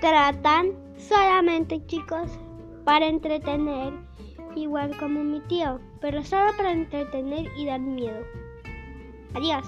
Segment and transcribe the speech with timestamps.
[0.00, 2.30] tratan solamente, chicos,
[2.84, 3.92] para entretener,
[4.56, 8.24] igual como mi tío, pero solo para entretener y dar miedo.
[9.34, 9.66] Adiós.